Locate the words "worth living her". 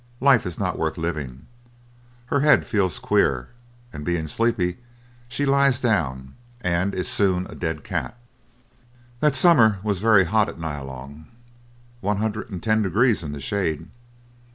0.79-2.39